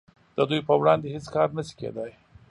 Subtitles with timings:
[0.35, 2.11] د دوی په وړاندې هیڅ کار نشي کیدای